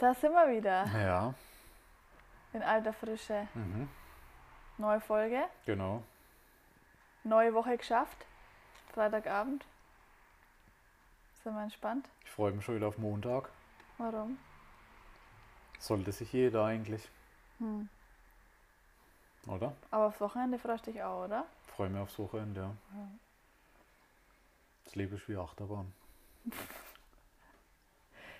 [0.00, 0.86] da sind wir wieder.
[0.98, 1.34] Ja.
[2.52, 3.46] In alter Frische.
[3.54, 3.88] Mhm.
[4.78, 5.44] Neue Folge.
[5.66, 6.02] Genau.
[7.22, 8.26] Neue Woche geschafft.
[8.94, 9.64] Freitagabend.
[11.44, 12.08] Sind wir entspannt?
[12.24, 13.50] Ich freue mich schon wieder auf Montag.
[13.98, 14.38] Warum?
[15.78, 17.08] Sollte sich jeder eigentlich.
[17.58, 17.88] Hm.
[19.46, 19.74] Oder?
[19.90, 21.44] Aber aufs Wochenende freust du dich auch, oder?
[21.66, 22.74] Ich freue mich aufs Wochenende, ja.
[24.84, 25.92] Das Leben ist wie Achterbahn.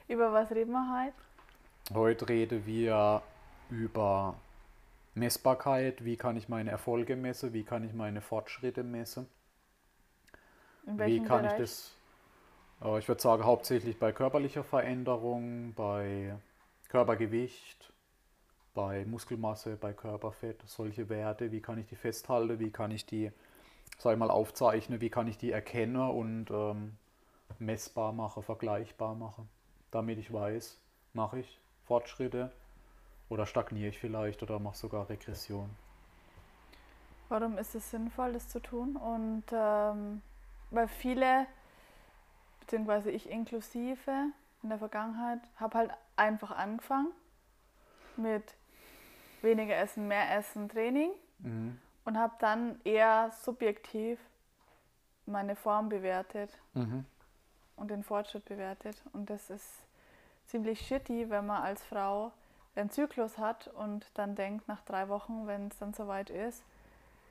[0.09, 1.30] Über was reden wir heute?
[1.93, 3.21] Heute reden wir
[3.69, 4.37] über
[5.15, 6.05] Messbarkeit.
[6.05, 7.53] Wie kann ich meine Erfolge messen?
[7.53, 9.27] Wie kann ich meine Fortschritte messen?
[10.87, 11.53] In Wie kann Bereich?
[11.53, 11.93] ich das,
[12.83, 16.37] äh, ich würde sagen, hauptsächlich bei körperlicher Veränderung, bei
[16.91, 17.93] Körpergewicht,
[18.73, 23.33] bei Muskelmasse, bei Körperfett, solche Werte, wie kann ich die festhalten, wie kann ich die,
[23.99, 26.97] sag ich mal, aufzeichnen, wie kann ich die erkennen und ähm,
[27.59, 29.49] messbar machen, vergleichbar machen,
[29.91, 30.79] damit ich weiß,
[31.15, 31.59] mache ich
[31.91, 32.53] Fortschritte
[33.29, 35.69] oder stagniere ich vielleicht oder mache sogar Regression.
[37.29, 38.95] Warum ist es sinnvoll, das zu tun?
[38.95, 40.23] Und ähm,
[40.71, 41.47] weil viele,
[42.61, 44.27] beziehungsweise ich inklusive
[44.63, 47.11] in der Vergangenheit, habe halt einfach angefangen
[48.17, 48.55] mit
[49.43, 51.11] weniger Essen, mehr Essen, Training
[51.41, 51.77] Mhm.
[52.05, 54.21] und habe dann eher subjektiv
[55.27, 57.05] meine Form bewertet Mhm.
[57.75, 59.03] und den Fortschritt bewertet.
[59.13, 59.83] Und das ist
[60.51, 62.33] ziemlich shitty, wenn man als Frau
[62.75, 66.63] einen Zyklus hat und dann denkt nach drei Wochen, wenn es dann soweit ist,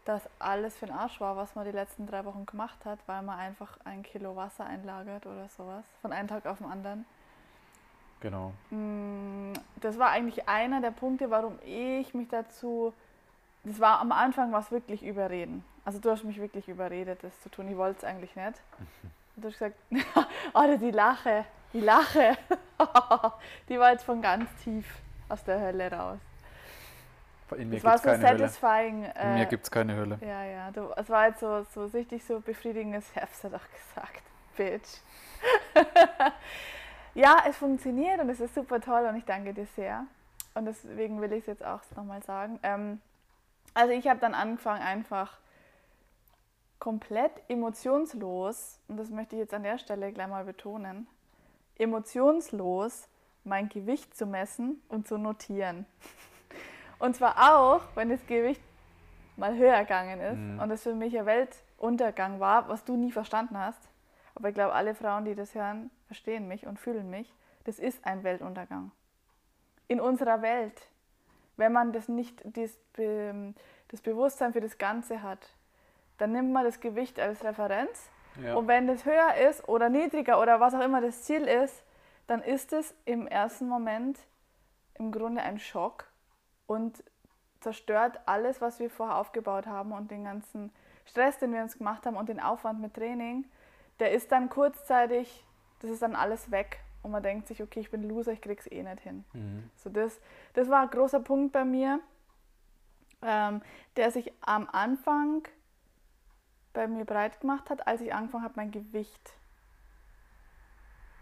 [0.06, 3.22] dass alles für den Arsch war, was man die letzten drei Wochen gemacht hat, weil
[3.22, 7.06] man einfach ein Kilo Wasser einlagert oder sowas, von einem Tag auf den anderen.
[8.22, 8.54] Genau.
[8.70, 12.94] Mm, Das war eigentlich einer der Punkte, warum ich mich dazu.
[13.64, 15.64] Das war am Anfang was wirklich überreden.
[15.86, 17.70] Also du hast mich wirklich überredet, das zu tun.
[17.70, 18.54] Ich wollte es eigentlich nicht.
[19.36, 19.78] Du hast gesagt,
[20.54, 22.38] oh, die Lache, die Lache.
[23.70, 24.86] die war jetzt von ganz tief
[25.28, 26.20] aus der Hölle raus.
[27.58, 28.40] In mir Das war so keine Hölle.
[28.50, 29.06] satisfying.
[29.06, 30.20] In mir Äh, gibt es keine Hölle.
[30.22, 30.72] ja, ja.
[30.72, 34.22] Du, es war jetzt so, so richtig so befriedigendes, hab's ja doch gesagt,
[34.56, 35.00] Bitch.
[37.16, 40.04] ja, es funktioniert und es ist super toll und ich danke dir sehr.
[40.54, 42.60] Und deswegen will ich es jetzt auch nochmal sagen.
[42.64, 43.02] Ähm,
[43.74, 45.38] also ich habe dann angefangen einfach
[46.80, 51.08] komplett emotionslos, und das möchte ich jetzt an der Stelle gleich mal betonen,
[51.78, 53.08] emotionslos
[53.44, 55.86] mein Gewicht zu messen und zu notieren.
[57.00, 58.62] Und zwar auch, wenn das Gewicht
[59.38, 60.60] mal höher gegangen ist Mhm.
[60.60, 63.80] und es für mich ein Weltuntergang war, was du nie verstanden hast.
[64.36, 67.34] Aber ich glaube, alle Frauen, die das hören, verstehen mich und fühlen mich.
[67.64, 68.92] Das ist ein Weltuntergang.
[69.88, 70.90] In unserer Welt,
[71.56, 73.54] wenn man das nicht das, Be
[73.88, 75.50] das Bewusstsein für das Ganze hat,
[76.20, 78.10] dann nimmt man das Gewicht als Referenz
[78.42, 78.56] Ja.
[78.56, 81.84] und wenn das höher ist oder niedriger oder was auch immer das Ziel ist,
[82.28, 84.20] dann ist es im ersten Moment
[84.96, 86.06] im Grunde ein Schock
[86.68, 87.04] und
[87.62, 90.72] zerstört alles, was wir vorher aufgebaut haben und den ganzen
[91.06, 93.46] Stress, den wir uns gemacht haben und den Aufwand mit Training,
[94.00, 95.44] der ist dann kurzzeitig,
[95.82, 98.68] das ist dann alles weg und man denkt sich, okay, ich bin Loser, ich krieg's
[98.68, 99.26] eh nicht hin.
[99.34, 99.70] Mhm.
[99.76, 100.20] So das,
[100.54, 102.00] das war ein großer Punkt bei mir,
[103.22, 103.62] ähm,
[103.98, 105.48] der sich am Anfang
[106.74, 109.34] bei mir breit gemacht hat, als ich angefangen habe, mein Gewicht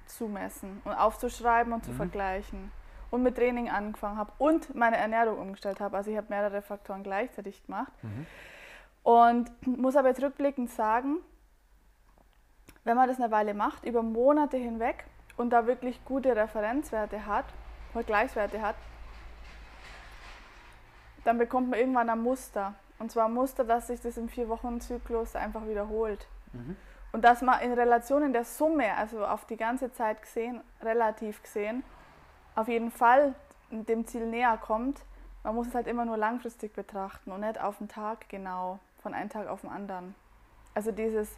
[0.05, 1.95] zu messen und aufzuschreiben und zu Mhm.
[1.97, 2.71] vergleichen.
[3.09, 5.95] Und mit Training angefangen habe und meine Ernährung umgestellt habe.
[5.95, 7.91] Also ich habe mehrere Faktoren gleichzeitig gemacht.
[8.03, 8.25] Mhm.
[9.03, 11.17] Und muss aber jetzt rückblickend sagen,
[12.83, 15.05] wenn man das eine Weile macht, über Monate hinweg
[15.37, 17.45] und da wirklich gute Referenzwerte hat,
[17.93, 18.75] Vergleichswerte hat,
[21.23, 22.73] dann bekommt man irgendwann ein Muster.
[22.99, 26.27] Und zwar Muster, dass sich das im Vier-Wochen-Zyklus einfach wiederholt.
[26.53, 26.75] Mhm.
[27.11, 31.41] Und dass man in Relation in der Summe, also auf die ganze Zeit gesehen, relativ
[31.41, 31.83] gesehen,
[32.55, 33.33] auf jeden Fall
[33.71, 35.01] dem Ziel näher kommt.
[35.43, 39.13] Man muss es halt immer nur langfristig betrachten und nicht auf den Tag genau, von
[39.13, 40.15] einem Tag auf den anderen.
[40.73, 41.29] Also dieses,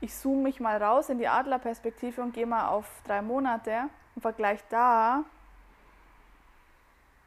[0.00, 4.22] ich zoome mich mal raus in die Adlerperspektive und gehe mal auf drei Monate und
[4.22, 5.24] vergleich da,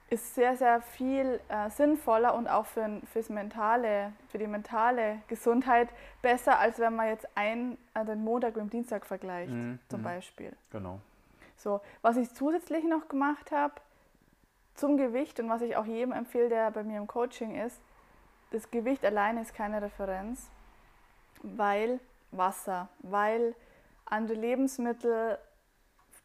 [0.10, 5.90] ist sehr, sehr viel äh, sinnvoller und auch für, fürs mentale, für die mentale Gesundheit
[6.22, 10.00] besser, als wenn man jetzt ein, äh, den Montag mit dem Dienstag vergleicht, Mhm, zum
[10.00, 10.06] mhm.
[10.06, 10.54] Beispiel.
[10.72, 11.00] Genau.
[11.58, 13.74] So, was ich zusätzlich noch gemacht habe
[14.76, 17.82] zum Gewicht und was ich auch jedem empfehle, der bei mir im Coaching ist,
[18.52, 20.50] das Gewicht alleine ist keine Referenz,
[21.42, 22.00] weil
[22.32, 23.56] Wasser, weil
[24.06, 25.38] andere Lebensmittel,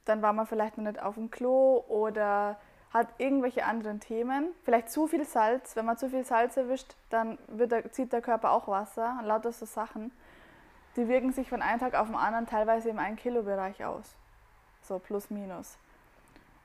[0.05, 2.59] dann war man vielleicht noch nicht auf dem Klo oder
[2.93, 4.49] hat irgendwelche anderen Themen.
[4.65, 5.77] Vielleicht zu viel Salz.
[5.77, 9.19] Wenn man zu viel Salz erwischt, dann der, zieht der Körper auch Wasser.
[9.25, 10.13] Lauter so Sachen.
[10.97, 14.15] Die wirken sich von einem Tag auf den anderen teilweise im 1-Kilo-Bereich aus.
[14.83, 15.79] So plus minus.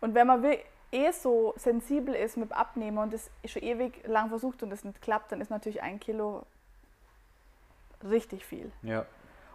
[0.01, 0.43] Und wenn man
[0.91, 5.01] eh so sensibel ist mit Abnehmen und das schon ewig lang versucht und es nicht
[5.01, 6.45] klappt, dann ist natürlich ein Kilo
[8.03, 8.71] richtig viel.
[8.83, 9.05] Ja.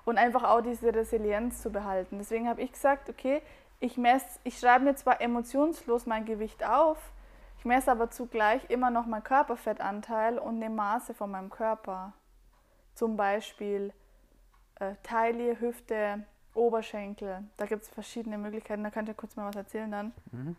[0.04, 2.18] Und einfach auch diese Resilienz zu behalten.
[2.18, 3.40] Deswegen habe ich gesagt, okay,
[3.82, 6.98] ich messe, ich schreibe mir zwar emotionslos mein Gewicht auf,
[7.58, 12.12] ich messe aber zugleich immer noch meinen Körperfettanteil und nehme Maße von meinem Körper.
[12.94, 13.92] Zum Beispiel
[14.80, 16.24] äh, Taille, Hüfte,
[16.54, 17.44] Oberschenkel.
[17.56, 18.82] Da gibt es verschiedene Möglichkeiten.
[18.82, 20.12] Da könnt ihr kurz mal was erzählen dann.
[20.32, 20.56] Mhm.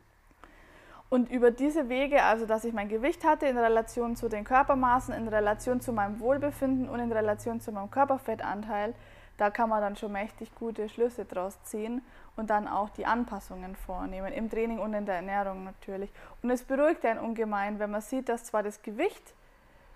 [1.09, 5.13] Und über diese Wege, also dass ich mein Gewicht hatte in Relation zu den Körpermaßen,
[5.13, 8.95] in Relation zu meinem Wohlbefinden und in Relation zu meinem Körperfettanteil,
[9.37, 12.01] da kann man dann schon mächtig gute Schlüsse draus ziehen
[12.35, 16.11] und dann auch die Anpassungen vornehmen, im Training und in der Ernährung natürlich.
[16.41, 19.33] Und es beruhigt einen ungemein, wenn man sieht, dass zwar das Gewicht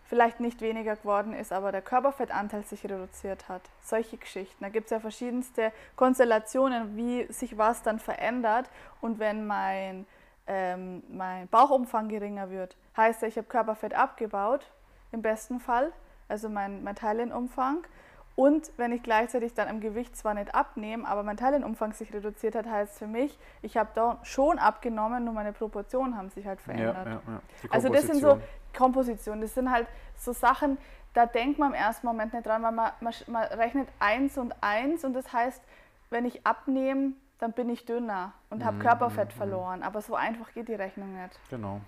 [0.08, 3.62] vielleicht nicht weniger geworden ist, aber der Körperfettanteil sich reduziert hat.
[3.82, 4.64] Solche Geschichten.
[4.64, 8.70] Da gibt es ja verschiedenste Konstellationen, wie sich was dann verändert.
[9.02, 10.06] Und wenn mein,
[10.48, 14.72] ähm, mein Bauchumfang geringer wird, heißt ja, ich habe Körperfett abgebaut,
[15.12, 15.92] im besten Fall,
[16.30, 17.86] also mein, mein Teilenumfang.
[18.38, 22.54] Und wenn ich gleichzeitig dann am Gewicht zwar nicht abnehme, aber mein Teilenumfang sich reduziert
[22.54, 26.62] hat, heißt für mich, ich habe da schon abgenommen, nur meine Proportionen haben sich halt
[26.62, 27.08] verändert.
[27.08, 27.42] Ja, ja, ja.
[27.72, 28.40] Also das sind so
[28.78, 30.78] Kompositionen, das sind halt so Sachen,
[31.16, 34.54] da denkt man im ersten Moment nicht dran, weil man, man, man rechnet eins und
[34.62, 35.64] eins und das heißt,
[36.12, 39.38] wenn ich abnehme, dann bin ich dünner und habe Mhm, Körperfett mhm, mhm.
[39.38, 39.84] verloren.
[39.84, 41.40] Aber so einfach geht die Rechnung nicht.
[41.50, 41.82] Genau.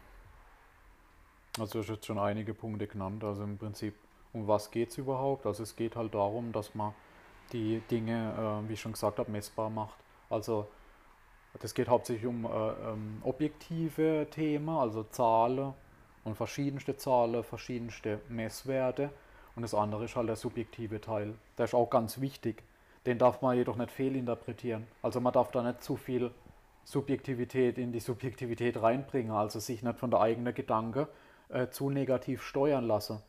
[1.59, 3.23] Also du hast jetzt schon einige Punkte genannt.
[3.23, 3.95] Also im Prinzip,
[4.33, 5.45] um was geht es überhaupt?
[5.45, 6.93] Also es geht halt darum, dass man
[7.51, 9.97] die Dinge, äh, wie ich schon gesagt habe, messbar macht.
[10.29, 10.67] Also
[11.59, 15.73] das geht hauptsächlich um äh, ähm, objektive Themen, also Zahlen
[16.23, 19.09] und verschiedenste Zahlen, verschiedenste Messwerte.
[19.55, 21.33] Und das andere ist halt der subjektive Teil.
[21.57, 22.63] Der ist auch ganz wichtig.
[23.05, 24.87] Den darf man jedoch nicht fehlinterpretieren.
[25.01, 26.31] Also man darf da nicht zu viel
[26.83, 31.07] Subjektivität in die Subjektivität reinbringen, also sich nicht von der eigenen Gedanke
[31.49, 33.21] äh, zu negativ steuern lassen.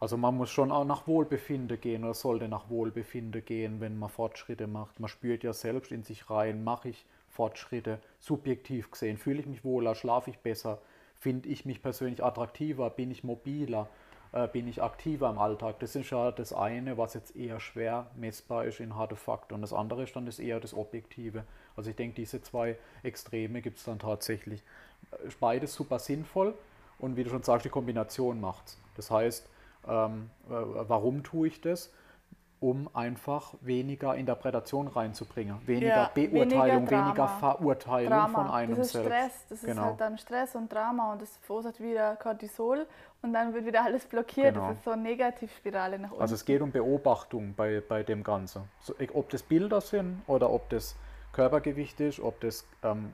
[0.00, 4.08] Also man muss schon auch nach Wohlbefinden gehen oder sollte nach Wohlbefinden gehen, wenn man
[4.08, 4.98] Fortschritte macht.
[4.98, 9.62] Man spürt ja selbst in sich rein, mache ich Fortschritte subjektiv gesehen, fühle ich mich
[9.62, 10.80] wohler, schlafe ich besser,
[11.18, 13.90] finde ich mich persönlich attraktiver, bin ich mobiler,
[14.32, 15.78] äh, bin ich aktiver im Alltag.
[15.80, 19.52] Das ist ja das eine, was jetzt eher schwer messbar ist in harte Fakten.
[19.52, 21.44] Und das andere ist dann das eher das Objektive.
[21.76, 24.62] Also ich denke, diese zwei Extreme gibt es dann tatsächlich.
[25.40, 26.54] Beides super sinnvoll
[26.98, 28.78] und wie du schon sagst, die Kombination macht's.
[28.96, 29.48] Das heißt,
[29.88, 31.92] ähm, äh, warum tue ich das?
[32.62, 37.28] Um einfach weniger Interpretation reinzubringen, weniger Ja, Beurteilung, weniger weniger.
[37.28, 39.06] Verurteilung Drama, von einem das ist selbst.
[39.08, 39.82] Stress, das ist Genau.
[39.84, 42.86] halt dann Stress und Drama und das verursacht wieder Cortisol
[43.22, 44.52] und dann wird wieder alles blockiert.
[44.56, 44.68] Genau.
[44.68, 46.20] Das ist so eine Negativspirale nach unten.
[46.20, 48.64] Also es geht um Beobachtung bei, bei dem Ganzen.
[48.82, 50.96] So, e- ob das Bilder sind oder ob das
[51.32, 53.10] Körpergewicht ist, ob das ähm,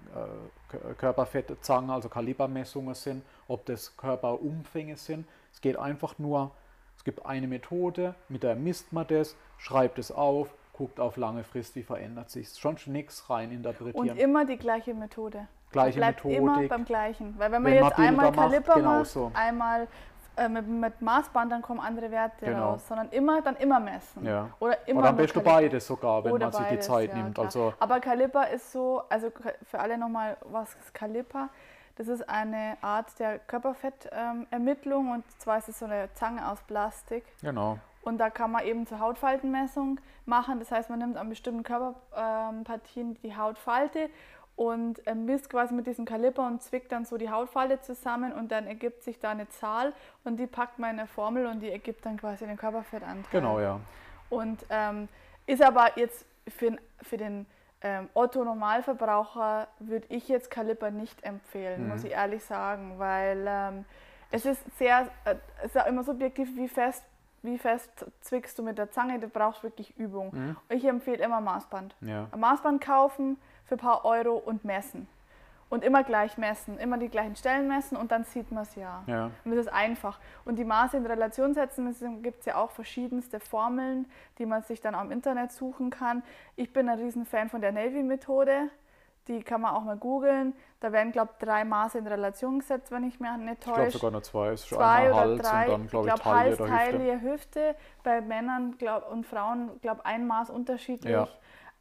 [0.72, 5.24] äh, Körperfettzangen, also Kalibermessungen sind, ob das Körperumfänge sind.
[5.56, 6.50] Es geht einfach nur,
[6.98, 11.44] es gibt eine Methode, mit der misst man das, schreibt es auf, guckt auf lange
[11.44, 12.58] Frist, wie verändert sich es.
[12.58, 14.18] Schon nichts rein und interpretieren.
[14.18, 15.48] immer die gleiche Methode.
[15.72, 17.34] Gleiche bleibt immer beim gleichen.
[17.38, 19.30] Weil wenn man Wenn man jetzt einmal Bilder macht, Kaliber genau macht, so.
[19.32, 19.88] einmal
[20.36, 22.72] äh, mit, mit Maßband, dann kommen andere Werte Genau.
[22.72, 22.86] raus.
[22.86, 24.26] Sondern immer, dann immer messen.
[24.26, 24.50] Ja.
[24.60, 25.52] Oder immer Oder am besten Kaliber.
[25.62, 27.34] beides sogar, wenn Oder man sich die beides, Zeit ja, nimmt.
[27.34, 27.46] klar.
[27.46, 29.30] Also Aber Kaliber ist so, also
[29.62, 31.48] für alle nochmal, was ist Kaliber?
[31.96, 37.24] Das ist eine Art der Körperfettermittlung und zwar ist es so eine Zange aus Plastik.
[37.42, 37.78] genau.
[38.02, 40.60] Und da kann man eben zur Hautfaltenmessung machen.
[40.60, 44.10] Das heißt, man nimmt an bestimmten Körperpartien die Hautfalte
[44.54, 48.52] und äh, misst quasi mit diesem Kaliber und zwickt dann so die Hautfalte zusammen und
[48.52, 51.70] dann ergibt sich da eine Zahl und die packt man in eine Formel und die
[51.70, 53.24] ergibt dann quasi den Körperfettanteil.
[53.30, 53.80] Genau, ja.
[54.30, 55.08] Und ähm,
[55.46, 57.46] ist aber jetzt für, für den
[57.86, 61.88] ähm, Otto-Normalverbraucher würde ich jetzt Kaliber nicht empfehlen, Mhm.
[61.90, 63.84] muss ich ehrlich sagen, weil ähm,
[64.30, 67.04] es ist sehr, äh, es ist ja immer subjektiv, wie fest,
[67.42, 67.90] wie fest
[68.22, 70.30] zwickst du mit der Zange, du brauchst wirklich Übung.
[70.34, 70.56] Mhm.
[70.68, 71.94] Ich empfehle immer Maßband.
[72.00, 72.26] Ja.
[72.32, 75.06] Ein Maßband kaufen für ein paar Euro und messen.
[75.68, 79.02] Und immer gleich messen, immer die gleichen Stellen messen und dann sieht man es ja.
[79.08, 79.30] Ja.
[79.44, 80.20] Und das ist einfach.
[80.44, 84.06] Und die Maße in Relation setzen, es gibt ja auch verschiedenste Formeln,
[84.38, 86.22] die man sich dann auch im Internet suchen kann.
[86.54, 88.68] Ich bin ein Riesenfan von der Navy-Methode.
[89.26, 90.54] Die kann man auch mal googeln.
[90.78, 93.80] Da werden, glaube ich, drei Maße in Relation gesetzt, wenn ich mich nicht Ich glaube
[93.80, 93.98] täusche.
[93.98, 94.48] sogar nur zwei.
[94.50, 95.64] Es ist Zwei oder Hals drei.
[95.64, 96.72] und dann, glaube ich, glaub, Taille Hals, Hüfte.
[96.72, 97.76] Taille, Hüfte.
[98.04, 101.10] Bei Männern glaub, und Frauen, glaube ein Maß unterschiedlich.
[101.12, 101.26] Ja.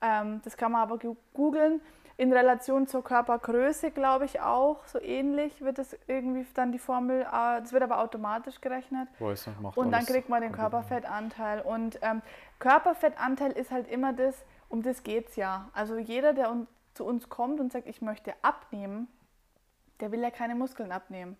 [0.02, 0.98] Ähm, das kann man aber
[1.34, 1.82] googeln.
[2.18, 7.22] In Relation zur Körpergröße, glaube ich, auch so ähnlich wird das irgendwie dann die Formel,
[7.24, 9.10] äh, das wird aber automatisch gerechnet.
[9.20, 10.54] Weiß nicht, macht Und dann kriegt man den.
[10.54, 11.62] Körperfettanteil.
[11.62, 12.22] Und ähm,
[12.60, 15.70] Körperfettanteil ist halt immer das, um das geht es ja.
[15.74, 19.10] Also jeder, der un zu uns kommt und sagt, ich möchte abnehmen,
[20.00, 21.38] Der will ja keine Muskeln abnehmen.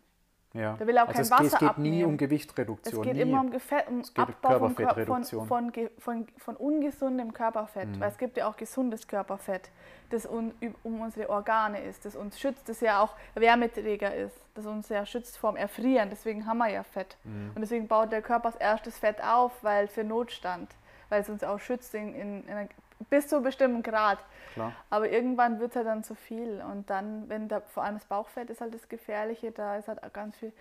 [0.56, 0.74] Ja.
[0.74, 1.96] Der will auch also kein es, Wasser es geht abnehmen.
[1.98, 3.04] nie um Es Gewichtsreduktion.
[3.04, 3.22] geht nie.
[3.22, 7.90] immer um, Gefett, um Abbau von, Kör- von, von, von, von ungesundem Körperfett.
[7.90, 8.00] Mhm.
[8.00, 9.70] Weil es gibt ja auch gesundes Körperfett,
[10.10, 14.66] das un, um unsere Organe ist, das uns schützt, das ja auch Wärmeträger ist, das
[14.66, 16.10] uns ja schützt vorm Erfrieren.
[16.10, 17.18] Deswegen haben wir ja Fett.
[17.24, 17.52] Mhm.
[17.56, 20.70] Und deswegen baut der Körper als erstes Fett auf, weil für Notstand,
[21.10, 22.70] weil es uns auch schützt in, in, in einer,
[23.10, 24.20] bis zu einem bestimmten Grad.
[24.54, 24.74] Klar.
[24.90, 26.62] Aber irgendwann wird es halt dann zu viel.
[26.62, 30.04] Und dann, wenn da, vor allem das Bauchfett ist halt das Gefährliche, da ist halt
[30.04, 30.54] auch ganz viel,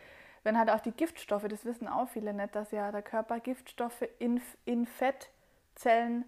[0.43, 4.05] wenn halt auch die Giftstoffe, das wissen auch viele nicht, dass ja der Körper Giftstoffe
[4.19, 6.25] in, in Fettzellen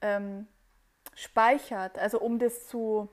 [0.00, 0.46] ähm,
[1.14, 3.08] speichert, also um das zu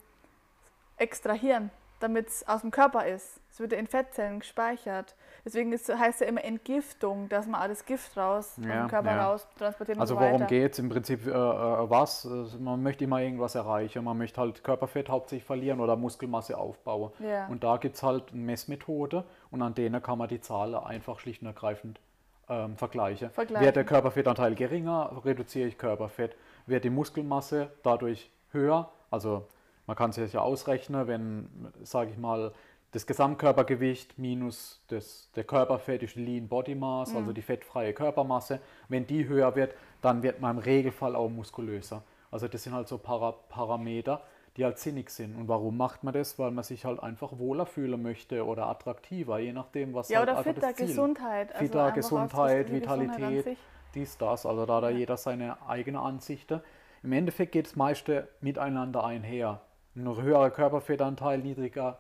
[0.98, 3.42] extrahieren, damit es aus dem Körper ist.
[3.56, 5.16] Es wird in Fettzellen gespeichert.
[5.46, 9.12] Deswegen ist, heißt ja immer Entgiftung, dass man alles Gift raus aus Ja, dem Körper
[9.12, 9.30] ja.
[9.30, 11.26] raus transportiert Also und so worum geht es im Prinzip?
[11.26, 12.26] Äh, äh, was?
[12.26, 14.04] Äh, Man möchte immer irgendwas erreichen.
[14.04, 17.14] Man möchte halt Körperfett hauptsächlich verlieren oder Muskelmasse aufbauen.
[17.20, 17.48] Ja.
[17.48, 21.22] Und da gibt es halt eine Messmethode und an denen kann man die Zahlen einfach
[21.22, 22.02] schlicht und ergreifend
[22.50, 23.30] ähm, vergleichen.
[23.30, 23.66] Vergleichen.
[23.66, 26.36] Wird der Körperfettanteil geringer, reduziere ich Körperfett.
[26.66, 29.48] Wird die Muskelmasse dadurch höher, also
[29.88, 31.48] man kann sich ja ausrechnen, wenn,
[31.84, 32.52] sage ich mal,
[32.96, 38.62] das Gesamtkörpergewicht minus das, der Körperfett ist Lean Body Mass, also die fettfreie Körpermasse.
[38.88, 42.04] Wenn die höher wird, dann wird man im Regelfall auch muskulöser.
[42.32, 44.22] Also das sind halt so Para Parameter,
[44.56, 45.36] die halt sinnig sind.
[45.36, 46.40] Und warum macht man das?
[46.40, 50.30] Weil man sich halt einfach wohler fühlen möchte oder attraktiver, je nachdem, was Ja, halt
[50.30, 50.88] oder einfach fitter, das Ziel.
[50.88, 51.54] Gesundheit.
[51.54, 53.58] also Fitter, Gesundheit, Gesundheit Vitalität, sich.
[53.94, 54.46] dies, das.
[54.46, 56.62] Also da hat da jeder seine eigene Ansichten.
[57.04, 59.60] Im Endeffekt geht das meiste miteinander einher.
[59.98, 62.00] Ein höherer Körperfettanteil, niedriger,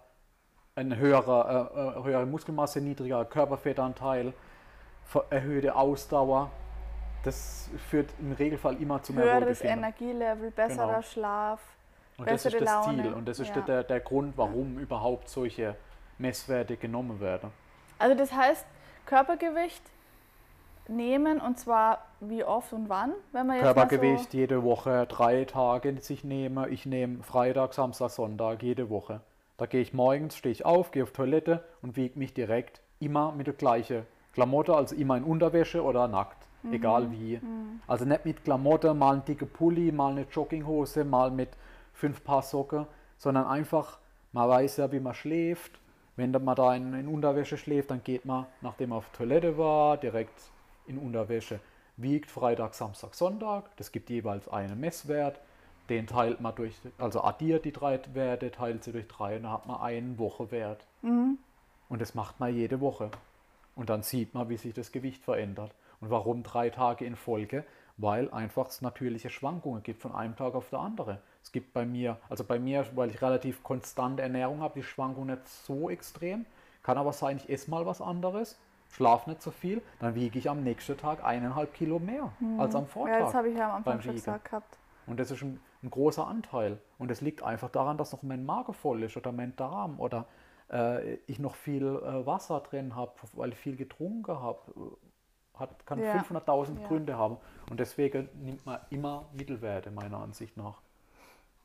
[0.75, 4.34] eine höhere, äh, äh, höhere Muskelmasse, niedriger Körperfettanteil,
[5.29, 6.51] erhöhte Ausdauer.
[7.24, 9.77] Das führt im Regelfall immer zu mehr Höheres Wohlbefinden.
[9.79, 11.01] Energielevel, besserer Genau.
[11.01, 11.62] Schlaf.
[12.17, 13.03] Und das ist bessere das Laune.
[13.03, 13.62] Ziel und das ist Ja.
[13.62, 15.75] der, der Grund, warum überhaupt solche
[16.17, 17.51] Messwerte genommen werden.
[17.98, 18.65] Also das heißt,
[19.05, 19.82] Körpergewicht
[20.88, 25.46] nehmen und zwar wie oft und wann, wenn man jetzt Körpergewicht Mal jede Woche drei
[25.46, 26.70] Tage sich nehme.
[26.70, 29.22] Ich nehme Freitag, Samstag, Sonntag jede Woche.
[29.57, 33.31] Da gehe ich morgens, stehe ich auf, gehe auf Toilette und wiege mich direkt immer
[33.31, 36.74] mit der gleichen Klamotte, also immer in Unterwäsche oder nackt, Mhm.
[36.74, 37.39] egal wie.
[37.88, 41.50] Also nicht mit Klamotte, mal ein dicke Pulli, mal eine Jogginghose, mal mit
[41.93, 42.85] fünf Paar Socken,
[43.17, 44.00] sondern einfach,
[44.33, 45.79] man weiß ja, wie man schläft.
[46.17, 49.97] Wenn man da in, in Unterwäsche schläft, dann geht man, nachdem man auf Toilette war,
[49.97, 50.33] direkt
[50.88, 51.59] in Unterwäsche.
[51.97, 53.75] Wiegt Freitag, Samstag, Sonntag.
[53.77, 55.39] Das gibt jeweils einen Messwert.
[55.89, 59.51] Den teilt man durch, also addiert die drei Werte, teilt sie durch drei und dann
[59.51, 60.87] hat man einen Wochewert.
[61.89, 63.11] Und das macht man jede Woche.
[63.75, 65.75] Und dann sieht man, wie sich das Gewicht verändert.
[66.01, 67.63] Und warum drei Tage in Folge?
[67.97, 71.19] Weil einfach es natürliche Schwankungen gibt von einem Tag auf den anderen.
[71.43, 75.27] Es gibt bei mir, also bei mir, weil ich relativ konstante Ernährung habe, die Schwankung
[75.27, 76.45] nicht so extrem.
[76.83, 78.59] Kann aber sein, ich esse mal was anderes,
[78.91, 82.87] schlafe nicht so viel, dann wiege ich am nächsten Tag eineinhalb Kilo mehr als am
[82.87, 83.19] Vortag.
[83.19, 84.77] Ja, das habe ich ja am Anfang schon gesagt gehabt.
[85.07, 86.79] Und das ist ein, ein großer Anteil.
[86.97, 90.25] Und das liegt einfach daran, dass noch mein Magen voll ist oder mein Darm oder
[90.71, 94.59] äh, ich noch viel äh, Wasser drin habe, weil ich viel getrunken habe.
[95.57, 96.13] Hat, kann Ja.
[96.15, 96.87] 500.000 Ja.
[96.87, 97.37] Gründe haben.
[97.69, 100.81] Und deswegen nimmt man immer Mittelwerte, meiner Ansicht nach.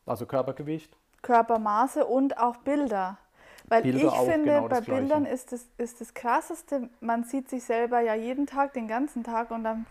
[0.07, 0.97] Also Körpergewicht.
[1.23, 3.19] Körpermaße und auch Bilder.
[3.67, 4.93] Weil Bilder ich finde, genau bei Gleiche.
[4.93, 9.23] Bildern ist das, ist das Krasseste, man sieht sich selber ja jeden Tag, den ganzen
[9.25, 9.87] Tag und dann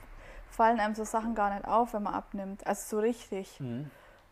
[0.49, 2.65] fallen einem so Sachen gar nicht auf, wenn man abnimmt.
[2.65, 3.59] Also so richtig.
[3.59, 3.91] Mhm.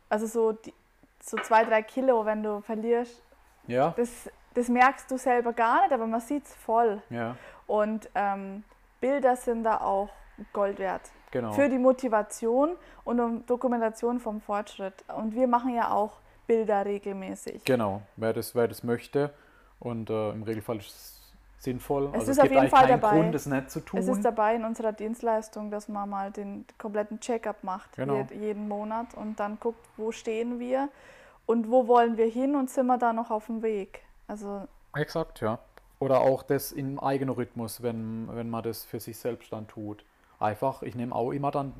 [0.09, 0.73] Also so, die,
[1.21, 3.21] so zwei, drei Kilo, wenn du verlierst,
[3.67, 7.01] Ja, das, das merkst du selber gar nicht, aber man sieht es voll.
[7.09, 7.35] ja,
[7.67, 8.63] Und ähm,
[9.01, 10.09] Bilder sind da auch
[10.53, 11.01] Gold wert.
[11.31, 11.51] genau.
[11.53, 14.93] Für die Motivation und um Dokumentation vom Fortschritt.
[15.15, 16.13] Und wir machen ja auch
[16.47, 17.63] Bilder regelmäßig.
[17.65, 19.33] Genau, wer das, wer das möchte.
[19.79, 21.16] Und äh, im Regelfall ist es
[21.71, 22.05] sinnvoll.
[22.07, 23.09] Es also ist es auf gibt jeden Fall dabei.
[23.11, 23.99] Grund, es nicht zu tun.
[23.99, 28.15] Es ist dabei in unserer Dienstleistung, dass man mal den kompletten Check-up macht, Genau.
[28.21, 30.89] jed- jeden Monat und dann guckt, wo stehen wir
[31.45, 34.03] und wo wollen wir hin und sind wir da noch auf dem Weg.
[34.27, 35.59] Also Exakt, ja.
[35.99, 40.05] Oder auch das im eigenen Rhythmus, wenn, wenn man das für sich selbst dann tut.
[40.39, 41.73] Einfach, ich nehme auch immer dann,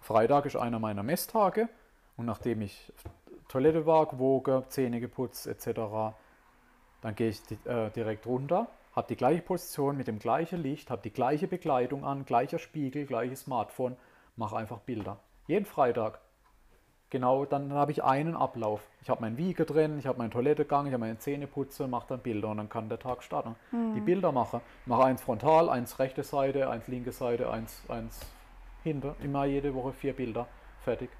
[0.00, 1.68] Freitag ist einer meiner Messtage
[2.16, 2.92] und nachdem ich
[3.48, 5.80] Toilette war, gewogen, Zähne geputzt etc.,
[7.00, 11.02] dann gehe ich äh, direkt runter, habe die gleiche Position mit dem gleichen Licht, habe
[11.02, 13.96] die gleiche Bekleidung an, gleicher Spiegel, gleiches Smartphone,
[14.36, 15.18] mache einfach Bilder.
[15.46, 16.20] Jeden Freitag.
[17.10, 18.88] Genau, dann habe ich einen Ablauf.
[19.02, 22.06] Ich habe mein Wiege drin, ich habe meinen Toilettegang, ich habe meine Zähne putze, mache
[22.08, 23.54] dann Bilder und dann kann der Tag starten.
[23.94, 24.62] Die Bilder mache.
[24.86, 28.20] Mache eins frontal, eins rechte Seite, eins linke Seite, eins, eins
[28.82, 29.14] hinter.
[29.22, 30.46] Immer jede Woche vier Bilder.
[30.80, 31.10] Fertig.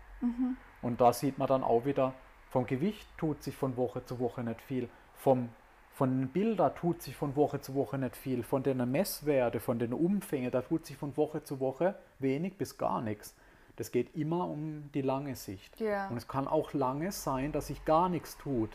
[0.81, 2.14] Und da sieht man dann auch wieder,
[2.49, 4.88] vom Gewicht tut sich von Woche zu Woche nicht viel.
[5.14, 5.50] Vom
[5.95, 8.43] Von den Bildern tut sich von Woche zu Woche nicht viel.
[8.43, 12.79] Von den Messwerten, von den Umfängen, da tut sich von Woche zu Woche wenig bis
[12.79, 13.37] gar nichts.
[13.77, 15.79] Das geht immer um die lange Sicht.
[15.81, 16.09] Ja.
[16.09, 18.71] Und es kann auch lange sein, dass sich gar nichts tut.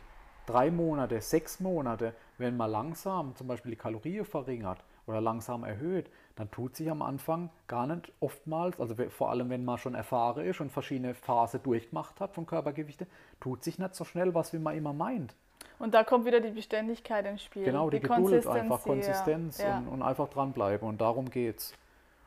[0.46, 6.12] Drei Monate, sechs Monate, wenn man langsam zum Beispiel die Kalorien verringert oder langsam erhöht,
[6.36, 10.46] dann tut sich am Anfang gar nicht oftmals, also vor allem wenn man schon erfahren
[10.46, 13.08] ist und verschiedene Phasen durchgemacht hat von Körpergewichte,
[13.40, 15.36] tut sich nicht so schnell was, wie man immer meint.
[15.80, 17.64] Und da kommt wieder die Beständigkeit ins Spiel.
[17.64, 19.78] Genau, die, Geduld einfach, Konsistenz Ja.
[19.78, 21.74] Und, und einfach dranbleiben und darum geht's.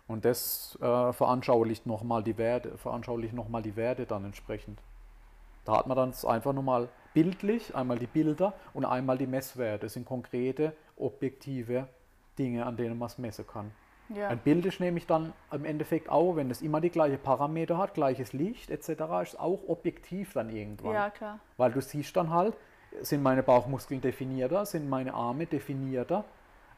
[0.06, 4.80] Und das äh, veranschaulicht nochmal die Werte, veranschaulicht noch mal die Werte dann entsprechend.
[5.64, 9.86] Da hat man dann einfach nochmal bildlich, einmal die Bilder und einmal die Messwerte.
[9.86, 11.86] Das sind konkrete, objektive
[12.38, 13.70] Dinge, an denen man es messen kann.
[14.08, 14.28] ja.
[14.28, 17.94] Ein Bild ist nämlich dann im Endeffekt auch, wenn es immer die gleiche Parameter hat,
[17.94, 18.88] gleiches Licht etc.,
[19.22, 20.94] ist auch objektiv dann irgendwann.
[20.94, 21.38] ja, klar.
[21.56, 22.56] Weil du siehst dann halt,
[23.02, 26.24] sind meine Bauchmuskeln definierter, sind meine Arme definierter,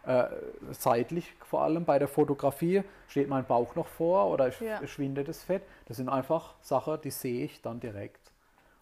[0.05, 0.25] äh,
[0.73, 4.87] seitlich vor allem bei der Fotografie, steht mein Bauch noch vor oder Ja.
[4.87, 5.63] schwindet das Fett.
[5.87, 8.19] Das sind einfach Sachen, die sehe ich dann direkt.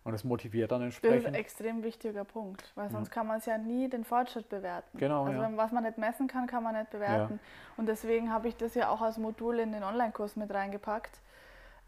[0.03, 1.37] Und das motiviert dann Das ist ein entsprechend.
[1.37, 4.97] extrem wichtiger Punkt, weil sonst kann man es ja nie den Fortschritt bewerten.
[4.97, 5.51] Genau, also ja.
[5.57, 7.39] was man nicht messen kann, kann man nicht bewerten.
[7.77, 11.21] Und deswegen habe ich das ja auch als Modul in den Online-Kurs mit reingepackt,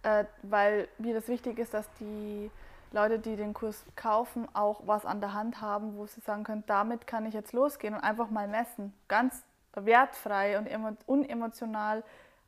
[0.03, 2.51] äh, weil mir das wichtig ist, dass die
[2.93, 6.65] Leute, die den Kurs kaufen, auch was an der Hand haben, wo sie sagen können,
[6.67, 8.93] damit kann ich jetzt losgehen und einfach mal messen.
[9.09, 9.43] Ganz
[9.75, 12.03] wertfrei und emo- unemotional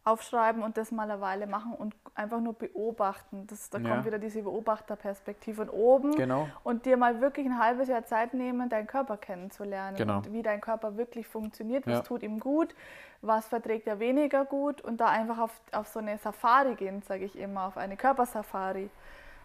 [0.07, 3.47] aufschreiben und das mal eine Weile machen und einfach nur beobachten.
[3.47, 3.89] Das, da Ja.
[3.89, 6.47] kommt wieder diese Beobachterperspektive von oben Genau.
[6.63, 10.19] und dir mal wirklich ein halbes Jahr Zeit nehmen, deinen Körper kennenzulernen Genau.
[10.19, 12.03] und wie dein Körper wirklich funktioniert, was Ja.
[12.03, 12.75] tut ihm gut,
[13.23, 17.25] was verträgt er weniger gut und da einfach auf, auf so eine Safari gehen, sage
[17.25, 18.91] ich immer, auf eine Körpersafari,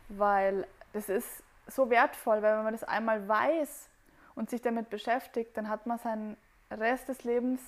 [0.09, 3.89] weil das ist so wertvoll, weil wenn man das einmal weiß
[4.35, 6.37] und sich damit beschäftigt, dann hat man seinen
[6.71, 7.61] Rest des Lebens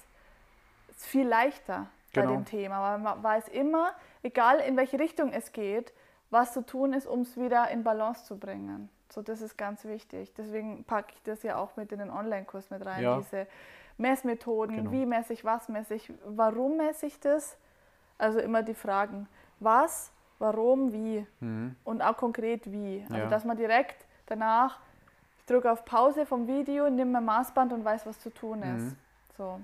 [0.96, 2.34] viel leichter bei Genau.
[2.34, 3.94] dem Thema, weil man weiß immer,
[4.24, 5.94] egal in welche Richtung es geht,
[6.30, 8.90] was zu tun ist, um es wieder in Balance zu bringen.
[9.10, 10.34] So, das ist ganz wichtig.
[10.36, 13.18] Deswegen packe ich das ja auch mit in den Online-Kurs mit rein, Ja.
[13.18, 13.48] diese
[13.98, 14.92] Messmethoden, Genau.
[14.92, 17.58] wie messe ich, was messe ich, warum messe ich das?
[18.18, 19.28] Also immer die Fragen,
[19.60, 21.76] was, warum, wie Mhm.
[21.84, 23.04] und auch konkret wie.
[23.10, 23.28] Also Ja.
[23.30, 24.80] dass man direkt danach,
[25.38, 28.84] ich drücke auf Pause vom Video, nehme mein Maßband und weiß, was zu tun ist.
[28.84, 28.96] Mhm.
[29.38, 29.60] So.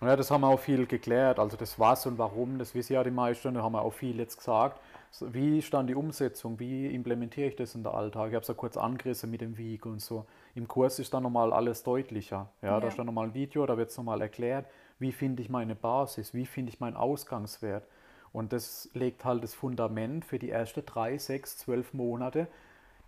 [0.00, 1.40] Ja, das haben wir auch viel geklärt.
[1.40, 4.16] Also das was und warum, das wissen ja die meisten, da haben wir auch viel
[4.18, 4.80] jetzt gesagt.
[5.20, 6.60] Wie ist dann die Umsetzung?
[6.60, 8.28] Wie implementiere ich das in den Alltag?
[8.28, 10.24] Ich habe es ja kurz angerissen mit dem Weg und so.
[10.54, 12.48] Im Kurs ist dann nochmal alles deutlicher.
[12.62, 12.80] Ja, Ja.
[12.80, 14.66] da ist dann nochmal ein Video, da wird es nochmal erklärt,
[15.00, 17.84] wie finde ich meine Basis, wie finde ich meinen Ausgangswert.
[18.32, 22.46] Und das legt halt das Fundament für die ersten drei, sechs, zwölf Monate,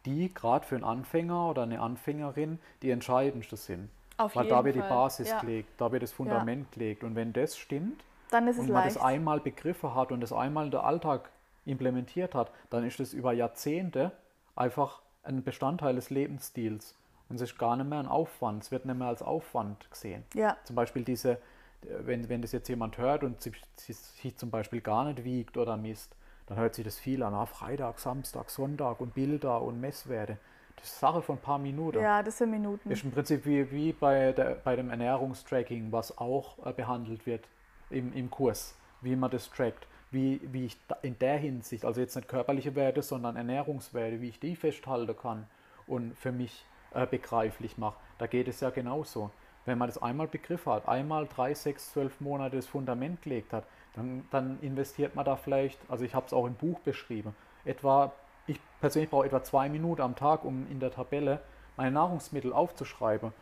[0.06, 3.90] die gerade für einen Anfänger oder eine Anfängerin die entscheidendsten sind.
[4.16, 4.88] Auf Weil da wird die Fall.
[4.88, 5.40] Basis ja.
[5.40, 7.04] gelegt, da wird das Fundament gelegt.
[7.04, 8.96] Und wenn das stimmt und man leicht.
[8.96, 11.30] das einmal begriffen hat und das einmal in den Alltag
[11.64, 14.12] implementiert hat, dann ist das über Jahrzehnte
[14.56, 16.94] einfach ein Bestandteil des Lebensstils.
[17.28, 20.24] Und es ist gar nicht mehr ein Aufwand, es wird nicht mehr als Aufwand gesehen.
[20.34, 21.38] ja, Zum Beispiel diese,
[21.82, 25.76] wenn, wenn das jetzt jemand hört und sich, sich, zum Beispiel gar nicht wiegt oder
[25.76, 26.14] misst,
[26.46, 27.34] dann hört sich das viel an.
[27.34, 30.38] Ah, Freitag, Samstag, Sonntag und Bilder und Messwerte.
[30.76, 32.00] Das ist Sache von ein paar Minuten.
[32.00, 32.90] ja, das sind Minuten.
[32.90, 37.46] Ist im Prinzip wie, wie bei, der, bei dem Ernährungstracking, was auch äh, behandelt wird
[37.90, 42.16] im, im Kurs, wie man das trackt, wie, wie ich in der Hinsicht, also jetzt
[42.16, 45.46] nicht körperliche Werte, sondern Ernährungswerte, wie ich die festhalten kann
[45.86, 46.64] und für mich
[46.94, 47.96] äh, begreiflich mache.
[48.18, 49.30] Da geht es ja genauso.
[49.66, 53.64] Wenn man das einmal begriffen hat, einmal drei, sechs, zwölf Monate das Fundament gelegt hat,
[53.94, 58.12] dann, dann investiert man da vielleicht, also ich habe es auch im Buch beschrieben, etwa,
[58.46, 61.40] ich persönlich brauche etwa zwei Minuten am Tag, um in der Tabelle
[61.76, 63.32] meine Nahrungsmittel aufzuschreiben.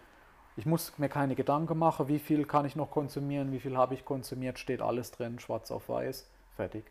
[0.57, 3.95] Ich muss mir keine Gedanken machen, wie viel kann ich noch konsumieren, wie viel habe
[3.95, 6.85] ich konsumiert, steht alles drin, schwarz auf weiß, fertig.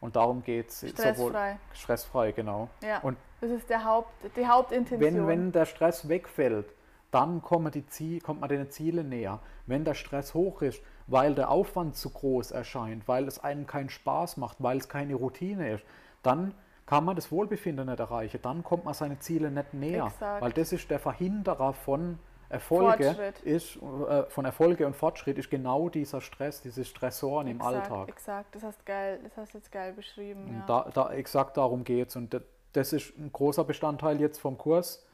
[0.00, 0.88] Und darum geht es.
[0.88, 1.58] Stressfrei.
[1.72, 2.68] Stressfrei, genau.
[2.82, 5.00] Ja, Und das ist der Haupt, die Hauptintention.
[5.00, 6.66] wenn, wenn der Stress wegfällt,
[7.10, 9.40] dann kommen die Ziel, kommt man den Zielen näher.
[9.66, 13.88] Wenn der Stress hoch ist, weil der Aufwand zu groß erscheint, weil es einem keinen
[13.88, 15.84] Spaß macht, weil es keine Routine ist,
[16.22, 18.40] dann kann man das Wohlbefinden nicht erreichen.
[18.42, 20.06] Dann kommt man seine Ziele nicht näher.
[20.06, 20.42] Exakt.
[20.42, 22.18] Weil das ist der Verhinderer von
[22.50, 23.40] Erfolge, Fortschritt.
[23.40, 28.08] ist, äh, von Erfolge und Fortschritt ist genau dieser Stress, diese Stressoren im exakt, Alltag.
[28.08, 30.48] Exakt, das hast geil, das hast du jetzt geil beschrieben.
[30.54, 30.64] Ja.
[30.66, 32.16] da, da exakt darum geht es.
[32.16, 32.40] Und da-
[32.72, 35.04] das ist ein großer Bestandteil jetzt vom Kurs.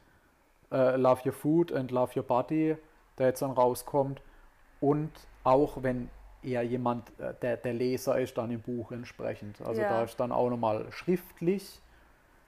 [0.74, 2.76] Äh, Love Your Food and Love Your Body,
[3.18, 4.20] der jetzt dann rauskommt.
[4.80, 5.10] Und
[5.44, 6.10] auch wenn
[6.42, 9.60] eher jemand, äh, der, der Leser ist, dann im Buch entsprechend.
[9.62, 9.88] Also Ja.
[9.88, 11.80] da ist dann auch nochmal schriftlich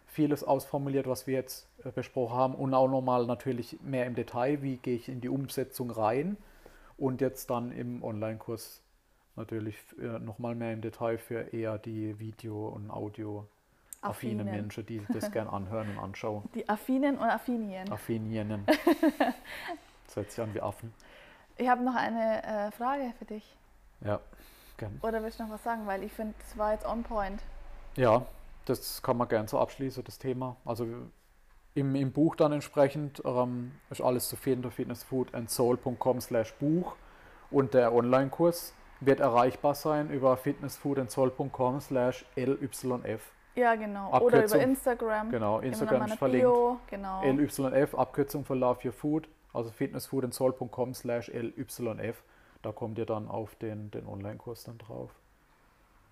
[0.06, 4.62] vieles ausformuliert, was wir jetzt äh, besprochen haben und auch nochmal natürlich mehr im Detail,
[4.62, 6.36] wie gehe ich in die Umsetzung rein
[6.96, 8.82] und jetzt dann im Online-Kurs
[9.36, 13.46] natürlich äh, nochmal mehr im Detail für eher die Video- und Audio-
[14.00, 14.46] affine Affinen.
[14.46, 16.48] Menschen, die das gern anhören und anschauen.
[16.54, 17.90] Die Affinen und Affinien.
[17.90, 18.64] Affinienen.
[18.66, 20.92] Das hört sich an wie Affen.
[21.56, 23.56] Ich habe noch eine äh, Frage für dich.
[24.04, 24.20] Ja,
[24.76, 24.98] gern.
[25.02, 25.87] Oder willst du noch was sagen?
[25.87, 27.42] Weil ich finde, das war jetzt on point.
[27.96, 28.26] Ja,
[28.66, 30.56] das kann man gern so abschließen, das Thema.
[30.64, 30.87] Also
[31.74, 36.96] im, im Buch dann entsprechend ähm, ist alles zu finden auf fitnessfoodandsoul.com slash Buch
[37.50, 43.32] und der Online-Kurs wird erreichbar sein über fitnessfoodandsoul.com slash LYF.
[43.56, 44.08] Ja, genau.
[44.08, 44.60] Oder über Abkürzung.
[44.60, 45.30] Instagram.
[45.30, 46.44] Genau, Instagram noch ist verlinkt.
[46.46, 46.78] Bio.
[46.90, 47.22] Genau.
[47.24, 52.22] LYF, Abkürzung für Love Your Food, also fitnessfoodandsoul.com slash LYF.
[52.62, 55.10] Da kommt ihr dann auf den, den Online-Kurs dann drauf.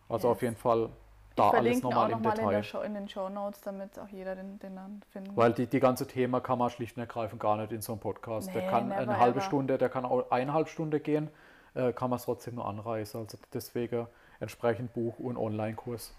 [0.09, 0.37] Also Yes.
[0.37, 2.51] auf jeden Fall ich da alles ihn auch nochmal im in, Detail.
[2.51, 5.67] der Show, in den Show Notes, damit auch jeder den, den dann finden Weil die,
[5.67, 8.55] die ganze Thema kann man schlicht und ergreifend gar nicht in so einem Podcast.
[8.55, 9.47] der Nee, kann never eine halbe ever.
[9.47, 11.29] Stunde, der kann auch eineinhalb Stunde gehen,
[11.75, 13.21] äh, kann man es trotzdem nur anreißen.
[13.21, 14.07] Also deswegen
[14.39, 16.15] entsprechend Buch und Online-Kurs.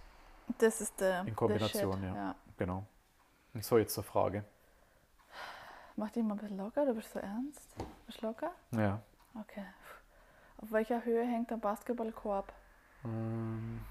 [0.57, 1.21] Das ist der.
[1.21, 2.03] In der Kombination, Shit.
[2.03, 2.15] ja.
[2.15, 2.35] ja.
[2.57, 2.85] Genau.
[3.53, 4.43] Und So, jetzt zur Frage.
[5.95, 7.61] Mach dich mal ein bisschen locker, du bist so ernst.
[8.05, 8.51] Bist du locker?
[8.71, 8.99] Ja.
[9.39, 9.65] Okay.
[10.61, 12.51] Auf welcher Höhe hängt der Basketballkorb?
[13.03, 13.81] Ähm,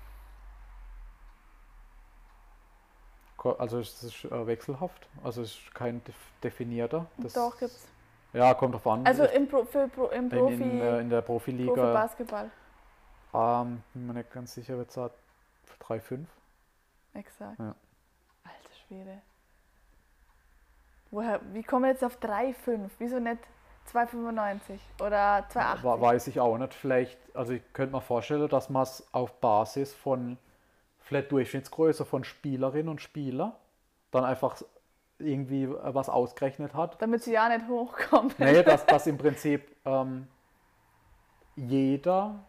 [3.59, 7.05] Also es ist äh, wechselhaft, also es ist kein def- definierter.
[7.19, 7.87] Das, Doch, gibt's.
[8.33, 9.07] Ja, kommt drauf an.
[9.07, 12.51] Also im, Pro, für, Pro, im in, Profi, in, äh, in der Profi Profiliga Basketball.
[13.35, 16.25] ähm, bin mir nicht ganz sicher, wird es 3,5.
[17.15, 17.59] Exakt.
[17.59, 17.75] Ja.
[18.45, 19.23] Alter Schwede.
[21.11, 22.91] Woher, wie kommen wir jetzt auf 3,5?
[22.99, 23.39] Wieso nicht
[23.93, 25.83] 2,95 oder 2,80?
[25.85, 26.75] Wa- Weiß ich auch nicht.
[26.75, 30.39] Vielleicht, also ich könnte mir vorstellen, dass man es auf Basis von
[31.01, 33.57] vielleicht Durchschnittsgröße von Spielerinnen und Spieler
[34.11, 34.61] dann einfach
[35.19, 37.01] irgendwie was ausgerechnet hat.
[37.01, 38.33] Damit sie ja nicht hochkommen.
[38.39, 40.27] Nee, dass, dass im Prinzip ähm,
[41.57, 42.41] jeder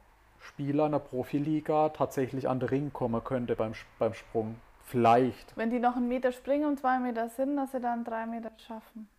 [0.46, 4.56] Spieler in der Profiliga tatsächlich an den Ring kommen könnte beim, beim Sprung.
[4.86, 5.58] Vielleicht.
[5.58, 8.52] Wenn die noch einen Meter springen und zwei Meter sind, dass sie dann drei Meter
[8.58, 9.10] schaffen.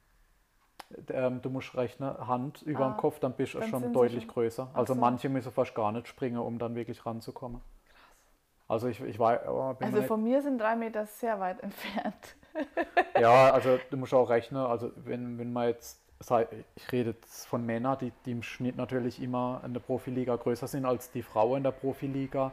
[1.08, 4.32] Ähm, du musst rechnen, Hand über Ah, dem Kopf, dann bist du schon deutlich schon-
[4.32, 4.70] größer.
[4.72, 5.00] Also so.
[5.00, 7.60] manche müssen fast gar nicht springen, um dann wirklich ranzukommen.
[8.68, 12.36] Also ich, ich war, bin Also mir von mir sind drei Meter sehr weit entfernt.
[13.18, 17.64] ja, also du musst auch rechnen, also wenn, wenn man jetzt, ich rede jetzt von
[17.64, 21.58] Männern, die, die im Schnitt natürlich immer in der Profiliga größer sind als die Frauen
[21.58, 22.52] in der Profiliga.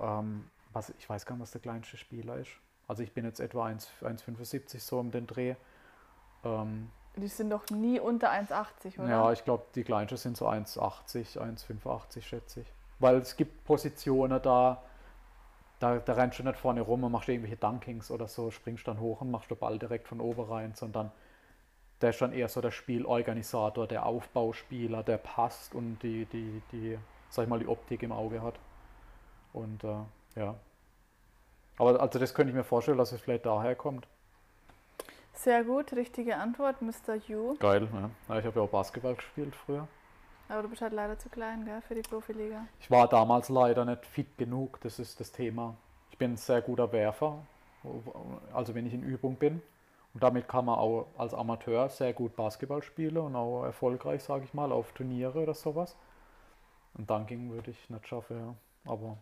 [0.00, 2.50] Ähm, was, ich weiß gar nicht, was der kleinste Spieler ist.
[2.88, 5.54] Also ich bin jetzt etwa 1 1,75 so um den Dreh.
[6.44, 9.08] Ähm, Die sind doch nie unter 1,80, oder?
[9.08, 12.72] Ja, ich glaube, die kleinsten sind so 1,80, 1,85 schätze ich.
[12.98, 14.82] Weil es gibt Positionen da,
[15.78, 19.00] da, da rennst du nicht vorne rum und machst irgendwelche Dunkings oder so, springst dann
[19.00, 21.10] hoch und machst den Ball direkt von oben rein, sondern
[22.00, 26.98] der ist dann eher so der Spielorganisator, der Aufbauspieler, der passt und die, die, die,
[27.28, 28.54] sag ich mal, die Optik im Auge hat.
[29.52, 29.96] Und äh,
[30.36, 30.54] ja.
[31.78, 34.06] Aber also das könnte ich mir vorstellen, dass es vielleicht daher kommt.
[35.32, 37.14] Sehr gut, richtige Antwort, Mr.
[37.26, 37.56] Yu.
[37.58, 38.10] Geil, ja.
[38.28, 39.88] ja ich habe ja auch Basketball gespielt früher.
[40.48, 42.66] Aber du bist halt leider zu klein, gell, für die Profiliga.
[42.80, 45.76] Ich war damals leider nicht fit genug, das ist das Thema.
[46.10, 47.38] Ich bin ein sehr guter Werfer,
[48.52, 49.62] also wenn ich in Übung bin.
[50.12, 54.44] Und damit kann man auch als Amateur sehr gut Basketball spielen und auch erfolgreich, sage
[54.44, 55.96] ich mal, auf Turniere oder sowas.
[56.94, 58.90] Und Dunking würde ich nicht schaffen, ja.
[58.92, 59.16] Aber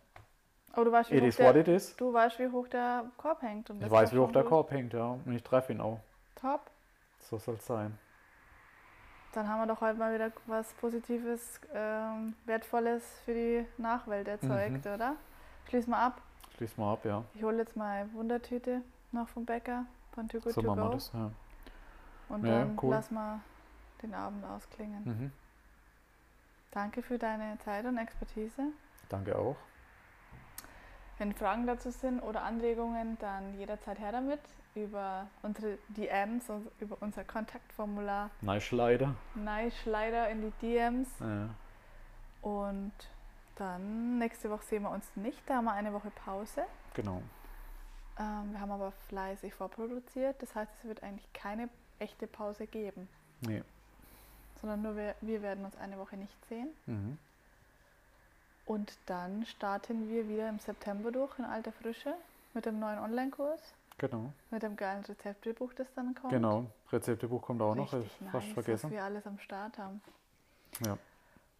[0.73, 1.97] Aber du weißt, wie it hoch is what der, it is.
[1.97, 3.69] du weißt, wie hoch der Korb hängt.
[3.69, 5.19] Und Ich weiß, wie hoch der Korb hängt, ja.
[5.25, 6.01] Und ich treffe ihn auch.
[6.37, 6.71] Top.
[7.21, 7.99] So soll es sein.
[9.35, 14.87] Dann haben wir doch heute mal wieder was Positives, ähm, Wertvolles für die Nachwelt erzeugt,
[14.87, 14.93] Mhm.
[14.95, 15.15] oder?
[15.69, 16.23] Schließ mal ab.
[16.57, 17.23] Schließ mal ab, ja.
[17.35, 18.81] Ich hole jetzt mal Wundertüte
[19.13, 20.89] noch vom Bäcker, von Too Good So To Go.
[20.91, 21.31] das, ja.
[22.29, 22.91] Und Ja, dann cool.
[22.95, 23.41] lass mal
[24.03, 25.03] den Abend ausklingen.
[25.05, 25.33] Mhm.
[26.71, 28.63] Danke für deine Zeit und Expertise.
[29.09, 29.57] Danke auch.
[31.19, 34.41] Wenn Fragen dazu sind oder Anregungen, dann jederzeit her damit
[34.75, 38.31] über unsere DMs, und über unser Kontaktformular.
[38.41, 39.15] Nice leider.
[39.35, 41.09] Nice leider in die DMs.
[41.19, 41.49] Ja.
[42.43, 42.93] Und
[43.57, 45.43] dann nächste Woche sehen wir uns nicht.
[45.49, 46.63] Da haben wir eine Woche Pause.
[46.95, 47.23] Genau.
[48.19, 50.41] Ähm, wir haben aber fleißig vorproduziert.
[50.43, 53.09] Das heißt, es wird eigentlich keine echte Pause geben,
[53.43, 53.63] Nee.
[54.61, 56.69] sondern nur wir, wir werden uns eine Woche nicht sehen.
[56.87, 57.19] Mhm.
[58.67, 62.15] Und dann starten wir wieder im September durch in alter Frische
[62.55, 63.61] mit dem neuen Online-Kurs,
[63.99, 64.33] Genau.
[64.51, 66.33] mit dem geilen Rezeptbuch, das dann kommt.
[66.33, 66.67] Genau.
[66.93, 68.85] Rezeptebuch kommt auch noch, Richtig hab ich fast nice, vergessen.
[68.85, 70.03] was wir alles am Start haben.
[70.85, 70.99] Ja.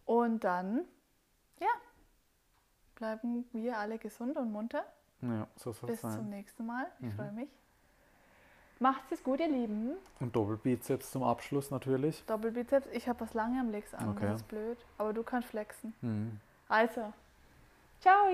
[0.05, 0.85] Und dann,
[1.59, 1.67] ja,
[2.95, 4.85] bleiben wir alle gesund und munter.
[5.21, 6.29] Ja, so soll Bis zum sein.
[6.29, 6.87] nächsten Mal.
[6.99, 7.11] Ich Mhm.
[7.13, 7.49] freue mich.
[8.81, 9.91] Macht's es gut, ihr Lieben.
[10.21, 12.23] Und Doppelbizeps zum Abschluss natürlich.
[12.25, 12.87] Doppelbizeps.
[12.93, 14.09] Ich habe was lange am Legs an.
[14.09, 14.27] Okay.
[14.27, 14.77] Das ist blöd.
[14.97, 15.93] Aber du kannst flexen.
[16.01, 16.39] Mhm.
[16.69, 17.11] Also,
[17.99, 18.29] ciao!